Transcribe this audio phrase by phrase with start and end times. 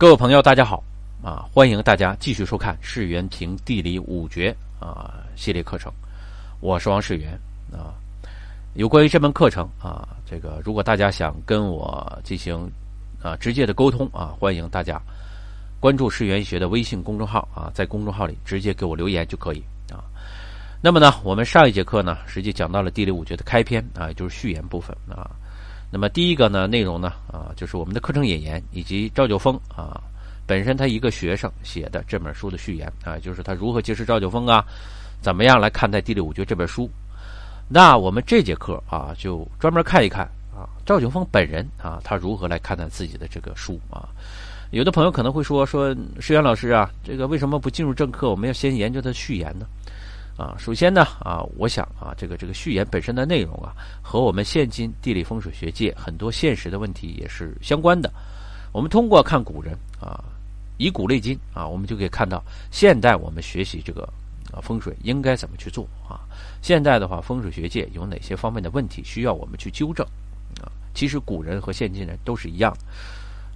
[0.00, 0.80] 各位朋友，大家好
[1.24, 1.44] 啊！
[1.52, 5.92] 欢迎大家继续收看《世元评地理五绝》啊系列课程，
[6.60, 7.36] 我是王世元
[7.72, 7.98] 啊。
[8.74, 12.70] 有关于这门课程啊，这个如果大家想跟我进行
[13.20, 15.02] 啊直接的沟通啊，欢迎大家
[15.80, 19.60] 关注世元学的微信公众号啊，在公众号里直接给我留言就可以
[19.90, 19.98] 啊。
[20.80, 25.28] 那么呢，我们上一节课呢，实际讲到了地理五绝的开篇啊，就是序言部分啊。
[25.90, 30.00] 那么第一个呢，内容呢，啊，就是我们的课程引言，以及赵九峰啊
[30.46, 34.64] 本身他一个学生写的这本书的序言啊，就是他如何结识赵九峰啊，
[35.20, 36.90] 怎么样来看待《地理五绝》这本书。
[37.68, 44.08] 那我们这节课啊，就专门看一看啊，赵九峰本人啊，他如何来看待自己的这个书啊。
[44.70, 49.66] 有的朋友可能会说，说石原老师啊，这个为什么不进入正课，我们要先研究他序言呢？
[50.38, 58.08] 啊，首先呢，啊，我想啊，这个这个序言本身的内容啊，和我们现今地理风水学界很多现实的问题也是相关的。
[58.70, 60.22] 我们通过看古人啊，
[60.76, 64.08] 以古类今啊，我们就可以看到现代我们学习这个
[64.52, 66.20] 啊风水应该怎么去做啊。
[66.62, 70.06] 现在的话，风水学界有哪些方面的问题需要我们去纠正
[70.62, 70.70] 啊？
[70.94, 72.72] 其实古人和现今人都是一样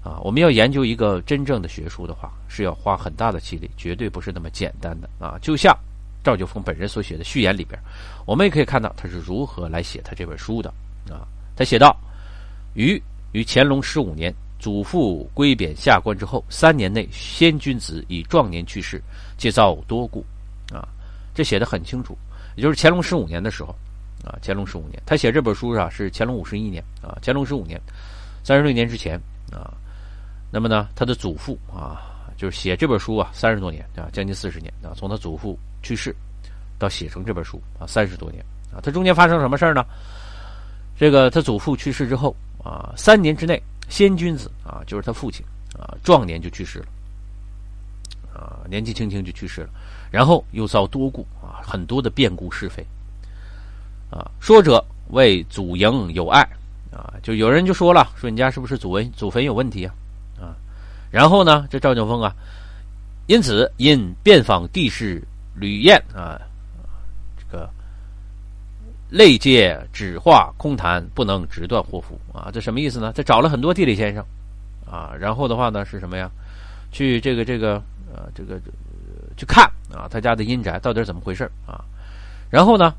[0.02, 0.18] 啊。
[0.24, 5.38] 我们要研究一个真正的学术的话，是要花很大的气力，绝对不是那么简单的啊。
[5.40, 5.72] 就像。
[6.22, 7.78] 赵九峰本人所写的序言里边，
[8.26, 10.72] 我们也可以看到他是如何来写他这本书的
[11.10, 11.26] 啊。
[11.56, 11.96] 他写道
[12.74, 13.00] ：“于
[13.32, 19.02] 于乾隆十五年，祖父归贬下官之后，三年内，先君子以壮年去世，
[19.36, 20.24] 皆遭多故。”
[20.72, 20.88] 啊，
[21.34, 22.16] 这写的很清楚。
[22.56, 23.74] 也就是乾隆十五年的时候，
[24.24, 27.80] 啊，乾隆十五年，他写这本书啊是乾隆五十一年啊，乾隆十五年，
[28.44, 29.18] 三十六年之前
[29.50, 29.72] 啊。
[30.50, 32.11] 那么呢，他的祖父啊，
[32.42, 35.56] 就是写这本书啊，三十多年啊，将近四十年啊，从他祖父。
[35.80, 36.12] 去世，
[36.76, 39.84] 到写成这本书啊，三十多年啊，他中间发生什么事儿呢？
[40.96, 45.46] 这个他祖父去世之后啊，三年之内，先君子啊，就是他父亲
[45.78, 46.86] 啊，壮年就去世了，
[48.32, 49.70] 啊，年纪轻轻就去世了，
[50.10, 52.84] 然后又遭多故啊，很多的变故是非
[54.10, 56.42] 啊，说者为祖茔有爱
[56.92, 59.84] 啊，就有人就说了，说你家是不是祖坟祖坟有问题？
[59.84, 59.94] 啊，
[61.12, 62.34] 然后呢，这赵景峰啊，
[63.26, 65.22] 因此因遍访地势。
[65.54, 66.40] 吕燕啊，
[67.36, 67.68] 这个
[69.10, 73.12] 类借纸画空谈，不能直断祸福啊，这什么意思呢？
[73.14, 74.24] 他找了很多地理先生
[74.90, 76.30] 啊，然后的话呢是什么呀？
[76.90, 77.74] 去这个这个
[78.10, 78.58] 呃这个
[79.36, 81.84] 去看啊，他家的阴宅到底怎么回事啊？
[82.48, 82.94] 然后呢，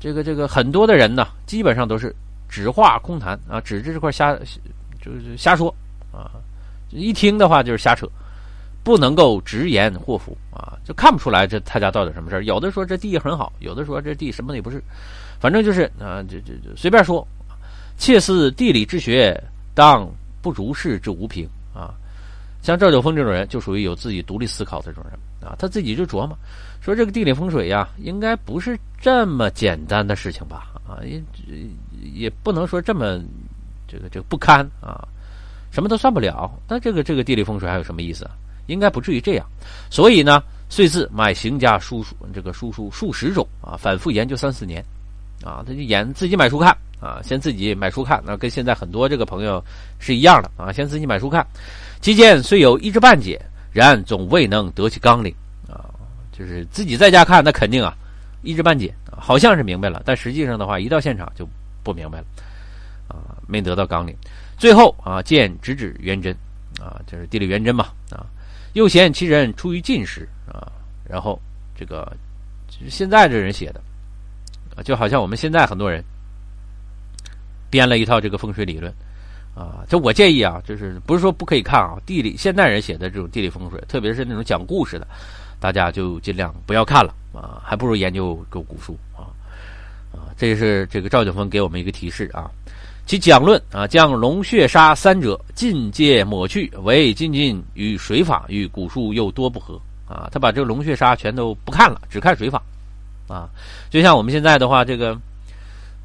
[0.00, 2.16] 这个这个很多的人呢，基本上都是
[2.48, 4.34] 指画空谈啊，指着这块瞎
[5.02, 5.68] 就是瞎说
[6.10, 6.32] 啊，
[6.90, 8.08] 一听的话就是瞎扯。
[8.84, 12.44] 不能够直言祸福啊，就看不出来这他家到底什么事儿。
[12.44, 14.82] 有的说这地很好，有的说这地什么也不是，
[15.38, 17.26] 反正就是啊，这这这随便说。
[17.98, 19.38] 切似地理之学，
[19.74, 20.08] 当
[20.40, 21.44] 不如是之无凭
[21.74, 21.92] 啊。
[22.62, 25.56] 像赵九峰这种人，就属于有自己独立思考的这种人啊。
[25.58, 26.38] 他自己就琢磨
[26.80, 30.68] 说，这个地理风水呀，应该不是这么简单的事情吧？
[30.86, 31.20] 啊，也
[32.14, 33.20] 也不能说这么
[33.88, 35.06] 这个这个不堪啊，
[35.70, 36.50] 什么都算不了。
[36.68, 38.28] 那这个这个地理风水还有什么意思？
[38.66, 39.46] 应该不至于这样，
[39.88, 44.84] 所以呢，遂自买行家书书这个书书数十种啊，反复研究三四年，
[45.42, 49.64] 啊，他就研自己买书看啊，先自己买书看，那跟现在很多这个朋友
[49.98, 51.46] 是一样的啊，先自己买书看，
[52.02, 53.40] 期间虽有一知半解，
[53.72, 55.34] 然总未能得其纲领
[55.66, 55.88] 啊，
[56.30, 57.96] 就是自己在家看，那肯定啊
[58.42, 61.48] 一知半解，好像是明白了，但实际上的话，一到现场就
[61.82, 62.24] 不明白了，
[63.08, 64.14] 啊，没得到纲领，
[64.58, 66.34] 最后啊见直指元真
[66.80, 68.26] 啊，就是地理元真嘛啊。
[68.74, 70.70] 又嫌其人出于进士啊，
[71.08, 71.40] 然后
[71.74, 72.14] 这个
[72.88, 73.80] 现在这人写的
[74.76, 76.04] 啊，就好像我们现在很多人
[77.70, 78.92] 编了一套这个风水理论
[79.54, 79.84] 啊。
[79.88, 85.06] 就我建议啊，就是不是说不可以看啊，地理现代人写的这种地理风水，特别是那种讲故事的，
[85.58, 89.32] 大家就尽量不要看了啊，还不如研究个古书啊
[90.12, 90.28] 啊。
[90.36, 92.50] 这是这个赵景峰给我们一个提示啊。
[93.08, 100.28] 其讲论啊，将龙血沙三者尽皆抹去，唯仅仅与水法与古书又多不合啊。
[100.30, 102.62] 他把这个龙血沙全都不看了，只看水法
[103.26, 103.48] 啊。
[103.88, 105.18] 就像我们现在的话，这个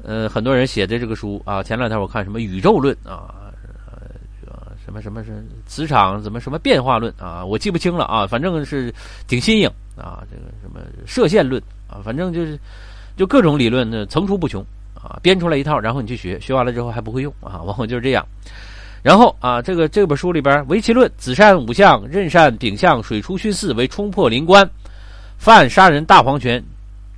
[0.02, 3.52] 呃，很多人写的这个书啊，前两天我看什么宇宙论啊，
[4.82, 8.90] 什么什么是磁场怎么什么变化论啊，我记不清了啊，反正是
[9.28, 10.24] 挺新颖啊。
[10.30, 12.58] 这个什么射线论啊，反正就是
[13.14, 14.64] 就各种理论呢层出不穷。
[15.04, 18.26] 啊，编出来一套，然后你去学，学完了之后还不会用啊，往往就是这样。
[19.02, 24.66] 然后啊，这个这本书里边，围棋论子山五象，任善丙象，水出巽四为冲破灵官，
[25.36, 26.64] 犯杀人大黄泉，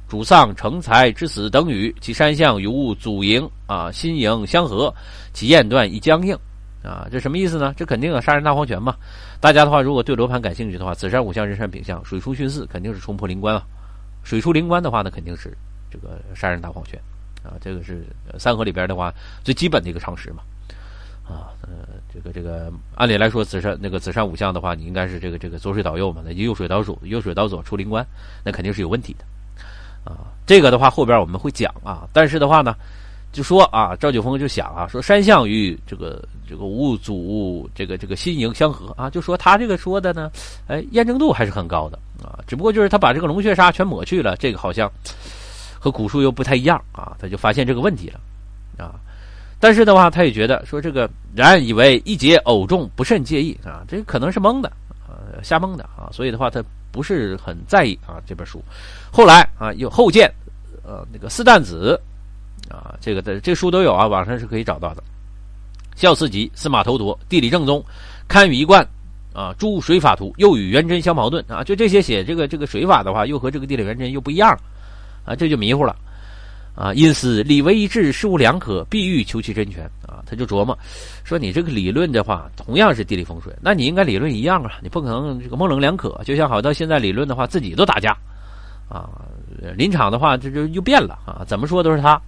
[0.08, 1.94] 主丧成才之死等语。
[2.00, 4.92] 其山象与物祖营啊，心营相合，
[5.32, 6.36] 其焰断亦僵硬
[6.82, 7.72] 啊，这什么意思呢？
[7.76, 8.96] 这肯定啊杀人大黄泉嘛。
[9.38, 13.62] 大家的话，如果对罗盘感兴趣的话，子山五相、人山丙相、水出巽四，肯定是冲破灵关啊。
[14.24, 15.56] 水出灵关的话呢，肯定是
[15.88, 16.98] 这个杀人大黄泉
[17.46, 17.54] 啊。
[17.60, 18.04] 这个是
[18.38, 19.12] 三合里边的话
[19.42, 20.42] 最基本的一个常识嘛。
[21.24, 28.06] 啊，呃，这个这个，按理来说，子山那个子山五相的话，你应该是这个这个左水倒右嘛，那右水倒左，右水倒左出灵官，
[28.44, 29.24] 那肯定是有问题的。
[30.04, 32.74] 啊，这个的话后边我们会讲啊，但是的话呢。
[33.32, 40.30] 就说啊，赵九峰就想啊，说山相与这个这个五祖这个这个心营相合啊，就说他这个说的呢，
[40.68, 42.38] 哎，验证度还是很高的啊。
[42.46, 44.90] 只不过就是他把这个龙血砂全抹去了，这个好像
[45.86, 47.16] 和古书又不太一样啊。
[47.18, 48.20] 他就发现这个问题了
[48.84, 48.98] 啊。
[49.60, 54.68] 但是的话，他也觉得说这个然以为一节偶中不甚介意啊，这可能是蒙的
[55.06, 56.10] 啊，瞎蒙的啊。
[56.12, 56.60] 所以的话，他
[56.90, 58.60] 不是很在意啊这本书。
[59.12, 60.28] 后来啊，有后见
[60.82, 62.00] 呃那个四旦子。
[62.68, 65.04] 啊，这个的这书都有啊，网上是可以找到的。
[65.94, 67.80] 孝思集、司马头陀、地理正宗、
[68.26, 68.84] 堪舆一贯
[69.32, 74.58] 啊，诸水法图又与元真相矛盾啊，就这些写这个这个水法的话，又和这个地理元真又不一样
[75.26, 75.94] 啊，这就迷糊了
[76.74, 76.94] 啊。
[76.94, 80.22] 因此理为一致，事无两可，必欲求其真权啊。
[80.24, 80.78] 他就琢磨
[81.24, 86.18] 说，你这个理论的话，同样是地理风水，那你应该理论一样啊，你不可能这个模棱两可。
[86.24, 88.16] 就像好到现在理论的话，自己都打架
[88.88, 89.10] 啊，
[89.76, 92.18] 临场的话这就又变了啊，怎么说都是他。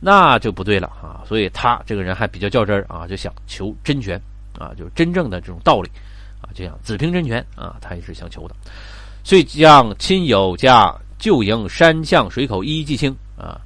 [0.00, 1.24] 那就不对了啊！
[1.26, 4.20] 所以他这个人还比较较真啊，就想求真权
[4.58, 5.88] 啊，就是真正的这种道理
[6.42, 8.54] 啊，就像子平真权啊，他也是想求的。
[9.22, 13.58] 遂将亲友家旧营山向水口一一记清啊。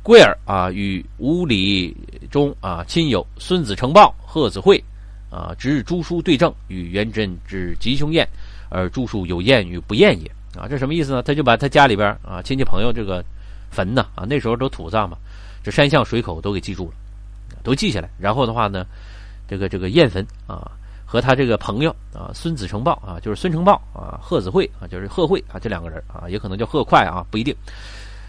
[0.00, 1.92] 贵儿啊，与五里
[2.30, 4.78] 中啊亲友孙子成报、贺子会
[5.28, 8.24] 啊，值日诸书对证，与元贞之吉凶验，
[8.68, 10.68] 而诸书有验与不验也啊。
[10.68, 11.20] 这什么意思呢？
[11.20, 13.24] 他就把他家里边啊亲戚朋友这个
[13.72, 15.18] 坟呢啊，那时候都土葬嘛。
[15.64, 16.92] 这山向水口都给记住了，
[17.64, 18.08] 都记下来。
[18.20, 18.86] 然后的话呢，
[19.48, 20.70] 这个这个燕坟啊，
[21.14, 27.54] 和他这个朋友啊，孙子成豹啊，就是孙成豹啊，贺子会啊，就是贺会啊，这两个人啊，也可能叫贺快啊，不一定。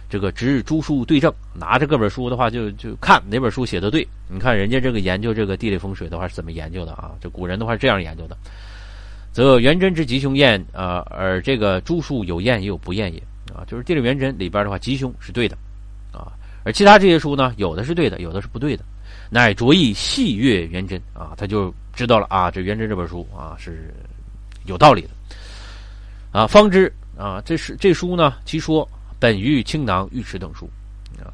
[0.08, 4.08] 这个值日诸书对证，拿着各本书的话，就就看哪本书写的对。
[4.30, 7.14] 你看人家这个研究这个地理风水的话是怎么研究的啊？
[7.20, 8.38] 这古人的话是这样研究的：
[9.32, 13.20] 则元贞之吉凶验啊，而这个诸书有验也有不验也
[13.52, 15.58] 啊，就是地理元贞里边的话，吉凶是对的
[16.12, 16.32] 啊。
[16.64, 18.86] 而其他这些书呢，有的是对的，有的是不对的，
[19.32, 23.94] 乃着意细阅元贞啊，他就知道了啊，这元贞这本书啊是
[24.66, 25.10] 有道理的
[26.32, 28.88] 啊，方知啊，这是这书呢，其说
[29.20, 30.70] 本于青囊玉池等书
[31.20, 31.34] 啊，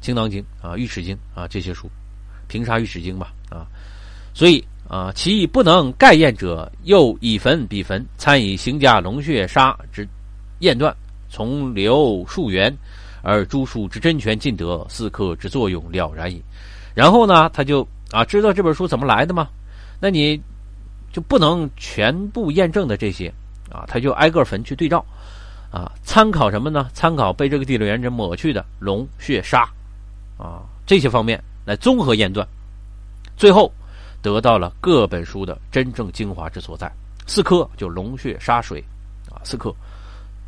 [0.00, 1.90] 青囊经啊，玉池经啊这些书，
[2.46, 3.66] 平沙玉池经吧啊，
[4.34, 10.06] 所以啊，其不能盖验者，又以焚比焚，参以行家龙血沙之
[10.60, 10.94] 验断，
[11.30, 12.76] 从流数元。
[13.20, 16.40] 而诸书之真权尽得，四科之作用了然矣。
[16.94, 19.48] 然后呢，他就啊知道这本书怎么来的吗？
[20.00, 20.40] 那你
[21.12, 23.32] 就不能全部验证的这些
[23.70, 25.04] 啊，他就挨个坟去对照
[25.70, 26.88] 啊，参考什么呢？
[26.94, 29.68] 参考被这个地理元真抹去的龙血沙
[30.36, 32.46] 啊这些方面来综合验断，
[33.36, 33.72] 最后
[34.22, 36.90] 得到了各本书的真正精华之所在。
[37.26, 38.82] 四颗就龙血沙水
[39.30, 39.74] 啊，四颗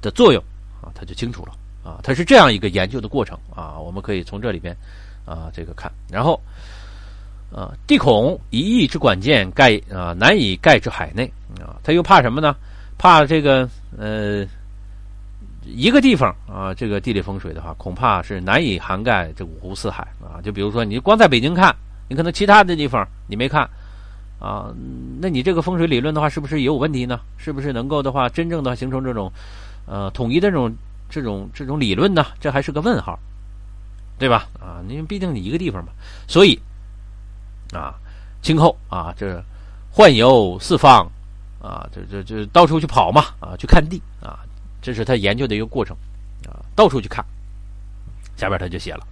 [0.00, 0.42] 的作用
[0.82, 1.52] 啊，他就清楚了。
[1.82, 4.76] 啊，它是这样一个研究的过程啊，我们可以从这里边
[5.24, 6.38] 啊这个看，然后
[7.54, 11.24] 啊，地孔一翼之管见盖啊难以盖之海内
[11.60, 12.54] 啊，他又怕什么呢？
[12.96, 14.44] 怕这个呃
[15.64, 20.40] 一个地方啊，这个地理风水的话，恐怕是难以涵盖这五湖四海啊。
[20.42, 21.74] 就比如说，你光在北京看，
[22.08, 23.68] 你可能其他的地方你没看
[24.38, 24.72] 啊，
[25.20, 27.20] 那你这个风水理论的话，是不是也有问题呢？
[27.36, 29.30] 是不是能够的话，真正的形成这种
[29.86, 30.74] 呃统一的这种？
[31.12, 33.18] 这种这种理论呢，这还是个问号，
[34.16, 34.46] 对吧？
[34.60, 35.90] 啊，因为毕竟你一个地方嘛，
[36.28, 36.56] 所以
[37.72, 37.94] 啊，
[38.42, 39.42] 今后啊，这
[39.94, 41.08] 宦游四方
[41.60, 44.40] 啊，这这这到处去跑嘛，啊，去看地啊，
[44.80, 45.96] 这是他研究的一个过程
[46.46, 47.24] 啊，到处去看。
[48.36, 49.06] 下边他就写了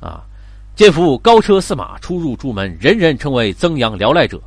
[0.00, 0.24] 啊，
[0.74, 4.40] 见夫高车驷马出入朱门，人人称为曾阳辽赖者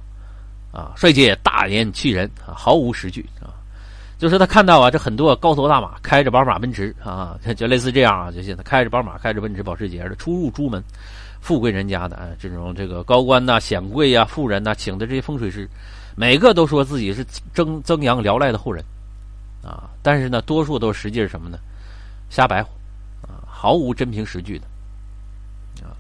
[0.73, 3.47] 啊，率界大言欺人啊，毫无实据啊。
[4.19, 10.83] 就是他看到啊，这很多高头大马开着宝马奔驰啊，就类似这样啊，就现在开着宝马、开着奔驰、保时捷的出入朱门，
[11.43, 15.69] 富贵人家的啊，这种这个高官呐、显贵呀、富人呐，请的这些风水师，
[16.15, 17.21] 每个都说自己是
[17.53, 18.81] 增增阳辽赖的后人
[19.61, 21.59] 啊，但是呢，多数都实际是什么呢？
[22.29, 22.69] 瞎白话
[23.23, 24.65] 啊，毫无真凭实据的
[25.85, 25.91] 啊。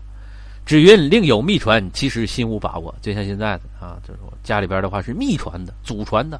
[0.65, 2.95] 只云另有秘传，其实心无把握。
[3.01, 6.39] 就像现在的啊，就是家里边的话是秘传的、祖传的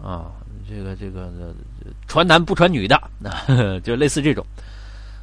[0.00, 0.30] 啊。
[0.68, 1.28] 这个这个
[2.06, 2.94] 传男不传女的
[3.24, 3.42] 啊，
[3.82, 4.46] 就类似这种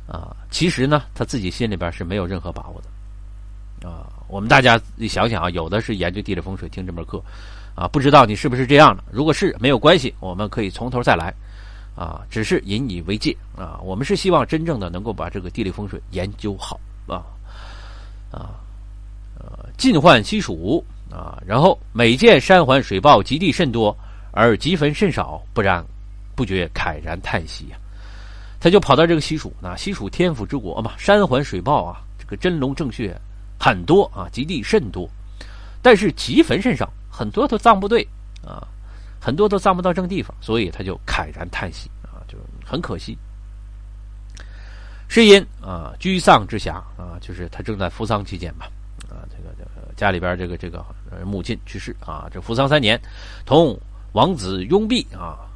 [0.08, 0.36] 啊。
[0.50, 4.08] 其实呢，他自己心里边是没有任何把握的啊。
[4.28, 7.22] 我们大家你想想啊，有的是研究地理风水听这门课，
[7.76, 9.04] 啊，不知道你是不是这样的？
[9.12, 11.34] 如果是没有关系，我们可以从头再来，
[11.96, 13.80] 啊，只是引以为戒啊。
[13.84, 17.24] 我们是希望真正的能够把这个地理风水研究好啊
[18.32, 18.60] 啊
[19.40, 23.96] 呃，晋患西蜀啊，然后每见山环水抱，极地甚多，
[24.32, 25.86] 而极坟甚少，不然
[26.36, 27.78] 不觉慨然叹息呀。
[28.60, 33.16] 他就跑到这个西蜀啊，西蜀天府之国嘛，山环水抱啊，这个真龙正穴
[33.60, 35.08] 很多啊，极地甚多，
[35.82, 38.08] 但是极坟甚少，很多都葬不对
[38.44, 38.68] 啊，
[39.22, 43.18] 很多都葬不到正地方，所以他就慨然叹息啊，就很可惜。
[45.08, 48.68] 是因啊，居丧之暇啊，就是他正在服丧期间吧
[49.08, 49.54] 啊，这个
[49.96, 50.84] 家里边这个这个
[51.24, 53.00] 母亲去世啊，这服丧三年，
[53.46, 53.80] 同
[54.14, 55.47] 王子拥弼啊。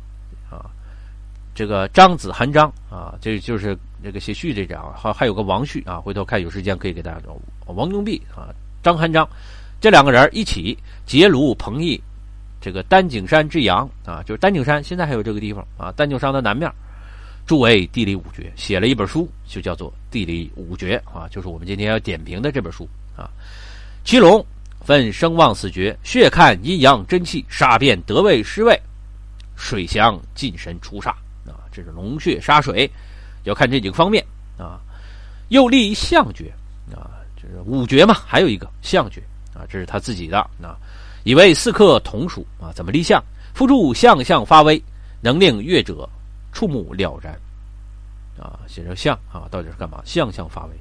[1.54, 7.40] 这个张子韩章啊，这就是这个写序这张，还还有个王序啊，回头看有时间可以给大家说。
[7.68, 8.50] 王永弼啊，
[8.84, 9.28] 张韩章
[9.80, 12.02] 这两个人一起结庐彭邑，
[12.60, 16.72] 这个丹景山之阳啊，就是丹景山，现在还有这个地方啊，丹景山的南面，
[17.46, 23.30] 著为地理五绝，写了一本书，就叫做《地理五绝》啊，就是我们今天要点评的这本书啊。
[24.04, 24.46] 七龙
[24.82, 28.78] 分声望四绝，血看阴阳真气，杀变得位失位，
[29.56, 31.14] 水降进神出煞。
[31.72, 32.90] 这是龙穴杀水，
[33.44, 34.26] 要看这几个方面
[34.58, 34.80] 啊。
[35.50, 36.54] 又立相诀
[36.94, 39.22] 啊，就是五诀嘛，还有一个相诀
[39.54, 40.78] 啊，这是他自己的啊。
[41.24, 43.24] 以为四克同属啊，怎么立相？
[43.54, 44.82] 辅助相相发威，
[45.22, 46.10] 能令乐者
[46.54, 47.38] 触目了然
[48.40, 48.60] 啊。
[48.68, 50.02] 写着相啊，到底是干嘛？
[50.06, 50.76] 相相发威，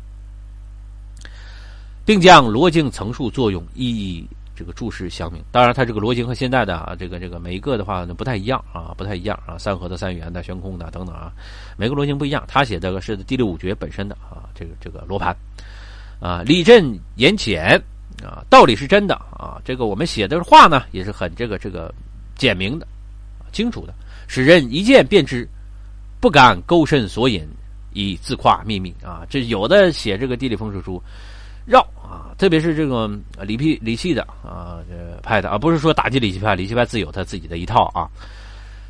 [2.04, 4.26] 并将罗经层数作用一一。
[4.61, 11.33] 这个注释详明，当然，它这个罗经和现在的啊，这个这个每一个的话呢不太一样啊，不太一样啊，三合的、三元的、悬空的等等啊，
[11.79, 12.45] 每个罗经不一样。
[12.47, 15.35] 他写这个是第六五诀本身的啊，这个这个罗盘
[16.21, 17.83] 啊，理正言浅
[18.23, 21.90] 啊，道理是真的啊，这个我们写的话呢也是很这个这个
[22.37, 22.87] 简明的、
[23.52, 23.95] 清楚的，
[24.29, 25.49] 使人一见便知，
[26.21, 27.49] 不敢勾深索引
[27.95, 29.25] 以自夸秘密啊。
[29.26, 31.02] 这有的写这个地理风水书。
[31.71, 33.09] 绕啊，特别是这个
[33.43, 38.11] 李批李系的啊，这派的啊，不是说打击李系派，李系派自有他自己的一套啊，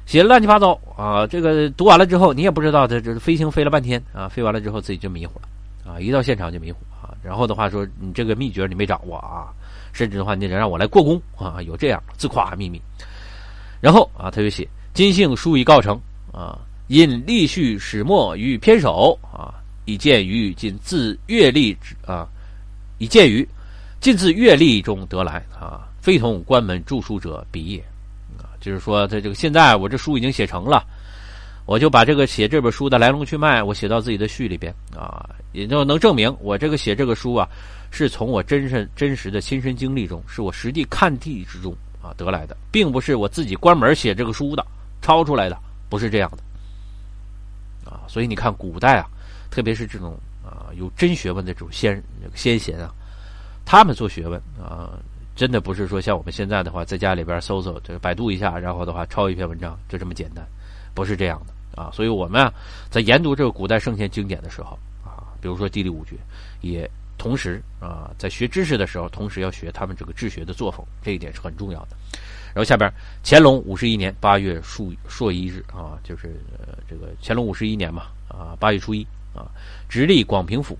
[0.06, 9.52] 写乱七八糟啊，这个读完了之后，你也不知道他这是飞行飞了半天啊，飞完了之后自己就迷糊了啊，一到现场就迷糊啊，然后的话说你这个秘诀你没掌握啊，
[9.92, 12.80] 甚至的话你得让我来过功啊，有这样自夸秘密，
[13.78, 16.00] 然后啊，他就写金姓书已告成
[16.32, 19.52] 啊，因立序始末于偏首啊，
[19.84, 22.26] 以见于今自阅历之啊。
[23.00, 23.46] 以鉴于
[23.98, 27.80] 尽自阅历中得来啊，非同关门著书者比也
[28.38, 28.52] 啊。
[28.60, 30.84] 就是说，在这个现在，我这书已经写成了，
[31.64, 37.48] 我就把这个写这本书的来龙去脉，我写到自己的序里边啊，也就能证明我这个写这个书啊，
[37.90, 44.62] 是从我真身真实的亲身经历中，是我实地看地之中啊得来的，并不是我自己关门写这个书的
[45.00, 48.04] 抄出来的，不是这样的啊。
[48.06, 49.06] 所以你看，古代啊，
[49.50, 50.14] 特别是这种。
[50.50, 52.02] 啊，有真学问的这种先
[52.34, 52.92] 先贤啊，
[53.64, 54.98] 他们做学问啊，
[55.36, 60.44] 真的不是说像我们现在的话，在家里边搜搜，这个百度一下，然后的话抄一篇文章，就这么简单，
[60.92, 61.88] 不是这样的啊。
[61.92, 62.52] 所以我们啊，
[62.90, 66.16] 在研读这个古代圣贤经典的时候啊，比如说地理五诀，
[66.62, 71.96] 也同时啊，在学知识的时候，同时要学他们这个治学的作风，这一点是很重要的。
[72.52, 72.92] 然后下边，
[73.22, 76.34] 乾隆五十一年八月朔朔一日啊，就是
[76.88, 79.06] 这个乾隆五十一年嘛啊，八月初一。
[79.34, 79.46] 啊，
[79.88, 80.76] 直隶广平府，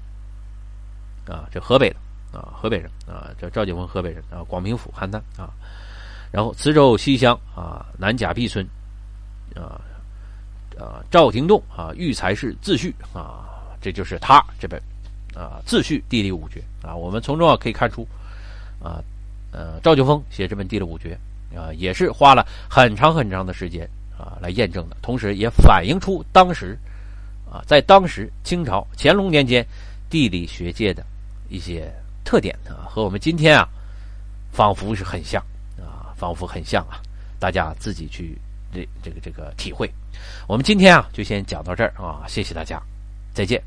[1.27, 1.97] 啊，这河北的
[2.37, 5.51] 啊，河北人啊，这赵景峰河北人啊，广平府邯郸啊，
[6.33, 8.67] 然后磁州西乡啊，南甲壁村
[9.55, 9.81] 啊，
[10.79, 13.47] 啊，赵廷栋啊，育才氏自序啊，
[13.81, 14.81] 这就是他这本
[15.35, 18.07] 啊自序地理五绝啊，我们从中啊可以看出
[18.83, 19.03] 啊，
[19.53, 21.17] 呃，赵景峰写这本地理五绝
[21.55, 23.89] 啊，也是花了很长很长的时间
[24.19, 26.77] 啊来验证的，同时也反映出当时。
[27.51, 29.67] 啊，在当时清朝乾隆年间，
[30.09, 31.05] 地理学界的
[31.49, 31.93] 一些
[32.25, 33.69] 特点啊，和我们今天啊，
[34.53, 35.43] 仿佛是很像
[35.77, 37.03] 啊，仿佛很像啊，
[37.41, 38.39] 大家自己去
[38.73, 39.91] 这这个这个体会。
[40.47, 42.81] 我们今天啊，就先讲到这儿啊，谢谢大家，
[43.35, 43.61] 再见。